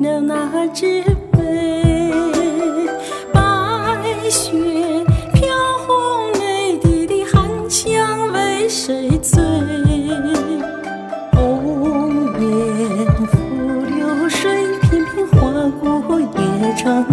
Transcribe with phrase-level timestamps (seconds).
[0.00, 1.02] 了那只
[1.32, 2.12] 杯。
[3.32, 3.40] 白
[4.30, 4.52] 雪
[5.34, 5.48] 飘
[5.86, 9.42] 红，泪滴的寒香为谁醉？
[11.32, 13.36] 红颜付
[13.96, 15.36] 流水，片片划
[16.06, 16.26] 过夜
[16.76, 17.04] 窗。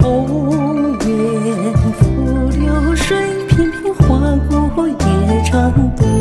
[0.00, 3.16] 红颜付流水，
[3.48, 4.36] 片片花
[4.74, 4.94] 过夜
[5.44, 6.13] 长。